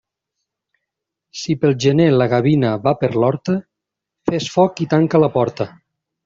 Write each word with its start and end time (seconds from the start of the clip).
Si 1.41 1.55
pel 1.65 1.75
gener 1.85 2.07
la 2.15 2.27
gavina 2.31 2.71
va 2.87 2.95
per 3.03 3.11
l'horta, 3.25 3.59
fes 4.31 4.49
foc 4.55 4.83
i 4.87 4.89
tanca 4.95 5.23
la 5.27 5.31
porta. 5.39 5.71